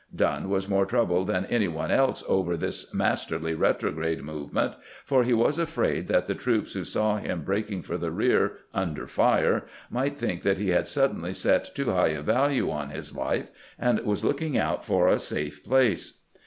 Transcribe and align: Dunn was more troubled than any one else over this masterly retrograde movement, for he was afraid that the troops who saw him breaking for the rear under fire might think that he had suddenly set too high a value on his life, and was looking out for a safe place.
Dunn 0.15 0.49
was 0.49 0.67
more 0.67 0.87
troubled 0.87 1.27
than 1.27 1.45
any 1.45 1.67
one 1.67 1.91
else 1.91 2.23
over 2.27 2.57
this 2.57 2.91
masterly 2.91 3.53
retrograde 3.53 4.23
movement, 4.23 4.73
for 5.05 5.23
he 5.23 5.31
was 5.31 5.59
afraid 5.59 6.07
that 6.07 6.25
the 6.25 6.33
troops 6.33 6.73
who 6.73 6.83
saw 6.83 7.17
him 7.17 7.43
breaking 7.43 7.83
for 7.83 7.99
the 7.99 8.09
rear 8.09 8.53
under 8.73 9.05
fire 9.05 9.63
might 9.91 10.17
think 10.17 10.41
that 10.41 10.57
he 10.57 10.69
had 10.69 10.87
suddenly 10.87 11.33
set 11.33 11.75
too 11.75 11.91
high 11.91 12.07
a 12.07 12.23
value 12.23 12.71
on 12.71 12.89
his 12.89 13.15
life, 13.15 13.51
and 13.77 13.99
was 13.99 14.25
looking 14.25 14.57
out 14.57 14.83
for 14.83 15.07
a 15.07 15.19
safe 15.19 15.63
place. 15.63 16.13